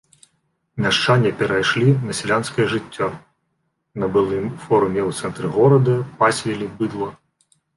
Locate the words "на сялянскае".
2.07-2.65